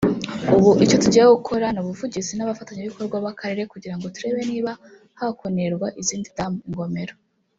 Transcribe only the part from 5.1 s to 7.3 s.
hakonerwa izindi damu (ingomero)